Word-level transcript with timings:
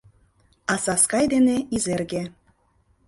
А 0.71 0.75
Саскай 0.85 1.25
дене 1.33 1.55
Изерге 1.75 2.23